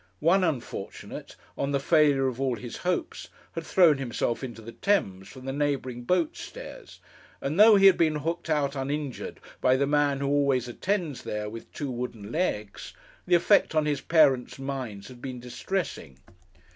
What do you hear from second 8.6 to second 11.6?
uninjured by the man who always attends there